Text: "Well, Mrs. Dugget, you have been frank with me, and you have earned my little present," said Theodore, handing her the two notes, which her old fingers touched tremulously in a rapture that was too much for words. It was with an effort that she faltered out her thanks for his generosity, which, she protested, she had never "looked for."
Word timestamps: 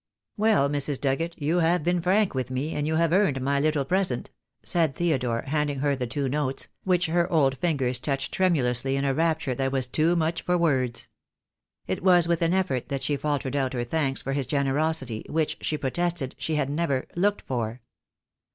"Well, 0.35 0.67
Mrs. 0.67 0.99
Dugget, 0.99 1.35
you 1.39 1.57
have 1.59 1.83
been 1.83 2.01
frank 2.01 2.33
with 2.33 2.49
me, 2.49 2.73
and 2.73 2.87
you 2.87 2.95
have 2.95 3.13
earned 3.13 3.39
my 3.39 3.59
little 3.59 3.85
present," 3.85 4.31
said 4.63 4.95
Theodore, 4.95 5.43
handing 5.43 5.77
her 5.81 5.95
the 5.95 6.07
two 6.07 6.27
notes, 6.27 6.69
which 6.83 7.05
her 7.05 7.31
old 7.31 7.55
fingers 7.59 7.99
touched 7.99 8.33
tremulously 8.33 8.95
in 8.95 9.05
a 9.05 9.13
rapture 9.13 9.53
that 9.53 9.71
was 9.71 9.87
too 9.87 10.15
much 10.15 10.41
for 10.41 10.57
words. 10.57 11.07
It 11.85 12.01
was 12.01 12.27
with 12.27 12.41
an 12.41 12.51
effort 12.55 12.89
that 12.89 13.03
she 13.03 13.15
faltered 13.15 13.55
out 13.55 13.73
her 13.73 13.83
thanks 13.83 14.23
for 14.23 14.33
his 14.33 14.47
generosity, 14.47 15.23
which, 15.29 15.57
she 15.61 15.77
protested, 15.77 16.33
she 16.39 16.55
had 16.55 16.67
never 16.71 17.05
"looked 17.15 17.43
for." 17.43 17.81